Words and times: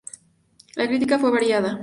La 0.77 0.87
crítica 0.87 1.19
fue 1.19 1.29
variada. 1.29 1.79